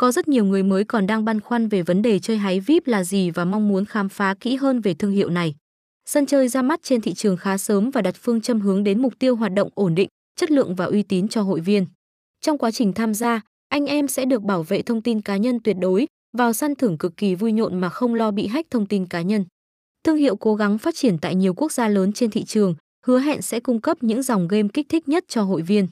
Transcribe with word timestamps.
có 0.00 0.12
rất 0.12 0.28
nhiều 0.28 0.44
người 0.44 0.62
mới 0.62 0.84
còn 0.84 1.06
đang 1.06 1.24
băn 1.24 1.40
khoăn 1.40 1.68
về 1.68 1.82
vấn 1.82 2.02
đề 2.02 2.18
chơi 2.18 2.36
háy 2.36 2.60
VIP 2.60 2.86
là 2.86 3.04
gì 3.04 3.30
và 3.30 3.44
mong 3.44 3.68
muốn 3.68 3.84
khám 3.84 4.08
phá 4.08 4.34
kỹ 4.40 4.56
hơn 4.56 4.80
về 4.80 4.94
thương 4.94 5.10
hiệu 5.10 5.30
này. 5.30 5.54
Sân 6.08 6.26
chơi 6.26 6.48
ra 6.48 6.62
mắt 6.62 6.80
trên 6.82 7.00
thị 7.00 7.14
trường 7.14 7.36
khá 7.36 7.58
sớm 7.58 7.90
và 7.90 8.02
đặt 8.02 8.14
phương 8.20 8.40
châm 8.40 8.60
hướng 8.60 8.84
đến 8.84 9.02
mục 9.02 9.12
tiêu 9.18 9.36
hoạt 9.36 9.52
động 9.52 9.68
ổn 9.74 9.94
định, 9.94 10.08
chất 10.36 10.50
lượng 10.50 10.74
và 10.74 10.84
uy 10.84 11.02
tín 11.02 11.28
cho 11.28 11.42
hội 11.42 11.60
viên. 11.60 11.86
Trong 12.40 12.58
quá 12.58 12.70
trình 12.70 12.92
tham 12.92 13.14
gia, 13.14 13.40
anh 13.68 13.86
em 13.86 14.08
sẽ 14.08 14.24
được 14.24 14.42
bảo 14.42 14.62
vệ 14.62 14.82
thông 14.82 15.02
tin 15.02 15.20
cá 15.20 15.36
nhân 15.36 15.60
tuyệt 15.64 15.76
đối, 15.80 16.06
vào 16.36 16.52
săn 16.52 16.74
thưởng 16.74 16.98
cực 16.98 17.16
kỳ 17.16 17.34
vui 17.34 17.52
nhộn 17.52 17.80
mà 17.80 17.88
không 17.88 18.14
lo 18.14 18.30
bị 18.30 18.46
hack 18.46 18.70
thông 18.70 18.86
tin 18.86 19.06
cá 19.06 19.22
nhân. 19.22 19.44
Thương 20.04 20.16
hiệu 20.16 20.36
cố 20.36 20.54
gắng 20.54 20.78
phát 20.78 20.94
triển 20.94 21.18
tại 21.18 21.34
nhiều 21.34 21.54
quốc 21.54 21.72
gia 21.72 21.88
lớn 21.88 22.12
trên 22.12 22.30
thị 22.30 22.44
trường, 22.44 22.74
hứa 23.06 23.18
hẹn 23.18 23.42
sẽ 23.42 23.60
cung 23.60 23.80
cấp 23.80 23.96
những 24.00 24.22
dòng 24.22 24.48
game 24.48 24.68
kích 24.74 24.86
thích 24.88 25.08
nhất 25.08 25.24
cho 25.28 25.42
hội 25.42 25.62
viên. 25.62 25.88